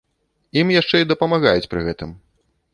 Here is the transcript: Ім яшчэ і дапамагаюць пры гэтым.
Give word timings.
Ім 0.61 0.71
яшчэ 0.75 0.97
і 1.03 1.07
дапамагаюць 1.13 1.69
пры 1.75 1.81
гэтым. 1.91 2.19